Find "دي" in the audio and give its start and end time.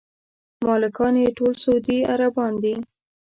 2.63-2.73